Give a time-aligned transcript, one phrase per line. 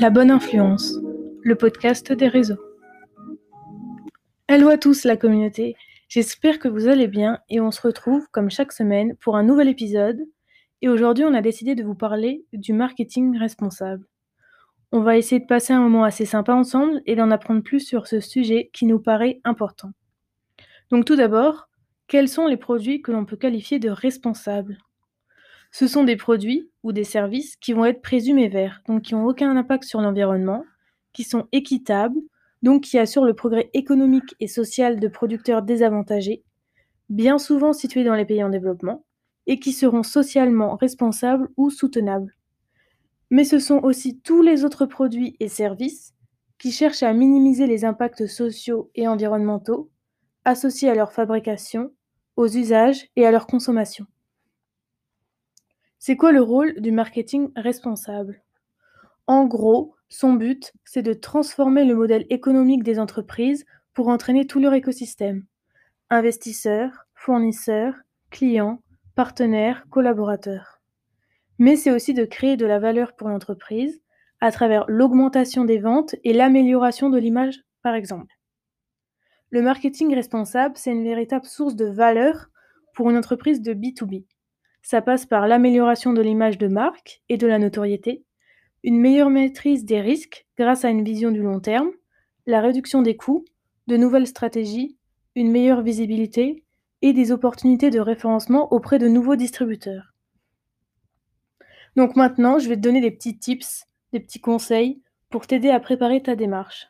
[0.00, 0.94] La bonne influence,
[1.42, 2.56] le podcast des réseaux.
[4.48, 5.76] Hello à tous la communauté,
[6.08, 9.68] j'espère que vous allez bien et on se retrouve comme chaque semaine pour un nouvel
[9.68, 10.26] épisode.
[10.80, 14.06] Et aujourd'hui on a décidé de vous parler du marketing responsable.
[14.90, 18.06] On va essayer de passer un moment assez sympa ensemble et d'en apprendre plus sur
[18.06, 19.90] ce sujet qui nous paraît important.
[20.90, 21.68] Donc tout d'abord,
[22.08, 24.78] quels sont les produits que l'on peut qualifier de responsables?
[25.70, 29.26] Ce sont des produits ou des services qui vont être présumés verts, donc qui n'ont
[29.26, 30.64] aucun impact sur l'environnement,
[31.12, 32.18] qui sont équitables,
[32.62, 36.42] donc qui assurent le progrès économique et social de producteurs désavantagés,
[37.08, 39.04] bien souvent situés dans les pays en développement,
[39.46, 42.36] et qui seront socialement responsables ou soutenables.
[43.30, 46.14] Mais ce sont aussi tous les autres produits et services
[46.58, 49.90] qui cherchent à minimiser les impacts sociaux et environnementaux
[50.44, 51.92] associés à leur fabrication,
[52.36, 54.06] aux usages et à leur consommation.
[56.02, 58.40] C'est quoi le rôle du marketing responsable?
[59.26, 64.60] En gros, son but, c'est de transformer le modèle économique des entreprises pour entraîner tout
[64.60, 65.44] leur écosystème.
[66.08, 67.92] Investisseurs, fournisseurs,
[68.30, 68.80] clients,
[69.14, 70.80] partenaires, collaborateurs.
[71.58, 74.00] Mais c'est aussi de créer de la valeur pour l'entreprise
[74.40, 78.38] à travers l'augmentation des ventes et l'amélioration de l'image, par exemple.
[79.50, 82.48] Le marketing responsable, c'est une véritable source de valeur
[82.94, 84.24] pour une entreprise de B2B.
[84.82, 88.24] Ça passe par l'amélioration de l'image de marque et de la notoriété,
[88.82, 91.90] une meilleure maîtrise des risques grâce à une vision du long terme,
[92.46, 93.44] la réduction des coûts,
[93.86, 94.96] de nouvelles stratégies,
[95.34, 96.64] une meilleure visibilité
[97.02, 100.14] et des opportunités de référencement auprès de nouveaux distributeurs.
[101.96, 105.80] Donc maintenant, je vais te donner des petits tips, des petits conseils pour t'aider à
[105.80, 106.88] préparer ta démarche.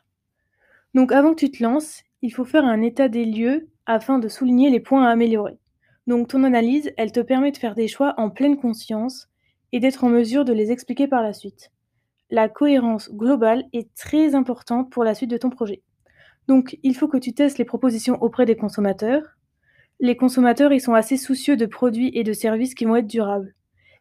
[0.93, 4.27] Donc avant que tu te lances, il faut faire un état des lieux afin de
[4.27, 5.57] souligner les points à améliorer.
[6.07, 9.29] Donc ton analyse, elle te permet de faire des choix en pleine conscience
[9.71, 11.71] et d'être en mesure de les expliquer par la suite.
[12.29, 15.83] La cohérence globale est très importante pour la suite de ton projet.
[16.47, 19.37] Donc il faut que tu testes les propositions auprès des consommateurs.
[19.99, 23.53] Les consommateurs, ils sont assez soucieux de produits et de services qui vont être durables.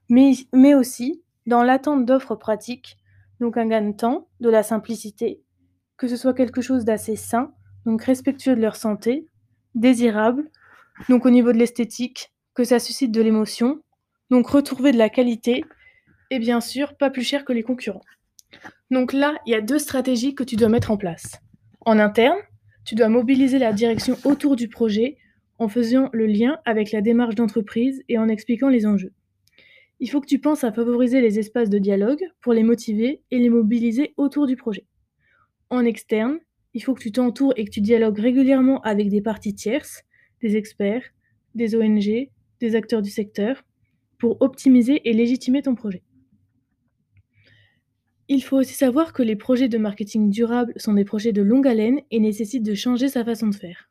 [0.09, 2.97] Mais, mais aussi dans l'attente d'offres pratiques,
[3.41, 5.43] donc un gain de temps, de la simplicité,
[5.97, 7.53] que ce soit quelque chose d'assez sain,
[7.85, 9.27] donc respectueux de leur santé,
[9.75, 10.51] désirable,
[11.09, 13.81] donc au niveau de l'esthétique, que ça suscite de l'émotion,
[14.31, 15.65] donc retrouver de la qualité,
[16.31, 18.05] et bien sûr pas plus cher que les concurrents.
[18.91, 21.41] Donc là, il y a deux stratégies que tu dois mettre en place.
[21.87, 22.39] En interne,
[22.85, 25.17] tu dois mobiliser la direction autour du projet
[25.59, 29.13] en faisant le lien avec la démarche d'entreprise et en expliquant les enjeux.
[30.01, 33.39] Il faut que tu penses à favoriser les espaces de dialogue pour les motiver et
[33.39, 34.87] les mobiliser autour du projet.
[35.69, 36.39] En externe,
[36.73, 40.03] il faut que tu t'entoures et que tu dialogues régulièrement avec des parties tierces
[40.43, 41.05] des experts,
[41.55, 42.29] des ONG,
[42.61, 43.65] des acteurs du secteur,
[44.19, 46.03] pour optimiser et légitimer ton projet.
[48.29, 51.67] Il faut aussi savoir que les projets de marketing durable sont des projets de longue
[51.67, 53.91] haleine et nécessitent de changer sa façon de faire.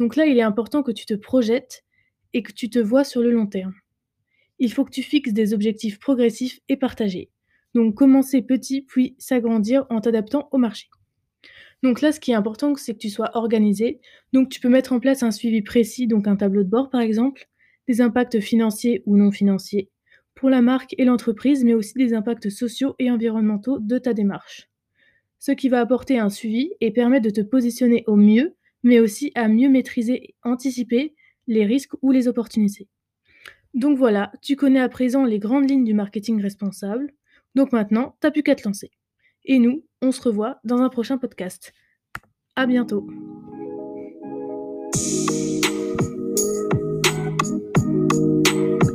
[0.00, 1.84] Donc là, il est important que tu te projettes
[2.32, 3.74] et que tu te vois sur le long terme.
[4.58, 7.30] Il faut que tu fixes des objectifs progressifs et partagés.
[7.74, 10.88] Donc commencer petit puis s'agrandir en t'adaptant au marché.
[11.82, 14.00] Donc là, ce qui est important, c'est que tu sois organisé.
[14.32, 17.00] Donc tu peux mettre en place un suivi précis, donc un tableau de bord par
[17.00, 17.48] exemple,
[17.86, 19.90] des impacts financiers ou non financiers
[20.38, 24.68] pour la marque et l'entreprise, mais aussi des impacts sociaux et environnementaux de ta démarche.
[25.40, 29.32] Ce qui va apporter un suivi et permettre de te positionner au mieux, mais aussi
[29.34, 31.16] à mieux maîtriser et anticiper
[31.48, 32.86] les risques ou les opportunités.
[33.74, 37.12] Donc voilà, tu connais à présent les grandes lignes du marketing responsable.
[37.56, 38.92] Donc maintenant, t'as plus qu'à te lancer.
[39.44, 41.72] Et nous, on se revoit dans un prochain podcast.
[42.56, 43.06] À bientôt.